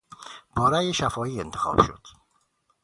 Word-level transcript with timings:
با 0.55 0.69
رای 0.69 0.93
شفاهی 0.93 1.39
انتخاب 1.39 1.81
شد. 1.81 2.01